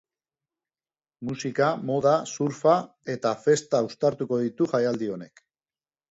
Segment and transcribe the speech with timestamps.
[1.31, 2.73] Musika, moda, surfa
[3.15, 5.45] eta festa uztartuko ditu jaialdi honek.